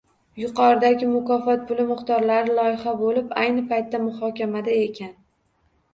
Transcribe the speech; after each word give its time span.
Yuqoridagi 0.43 1.09
mukofot 1.09 1.67
puli 1.71 1.85
miqdorlari 1.91 2.57
loyiha 2.61 2.95
boʻlib, 3.03 3.29
ayni 3.43 3.67
paytda 3.75 4.01
muhokamada 4.07 4.79
ekan. 4.87 5.17